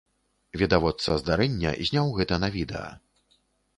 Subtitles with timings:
[0.61, 2.89] Відавочца здарэння зняў гэта на відэа.